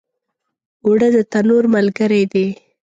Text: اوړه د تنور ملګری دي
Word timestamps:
اوړه 0.85 1.07
د 1.15 1.17
تنور 1.31 1.63
ملګری 1.75 2.23
دي 2.33 2.47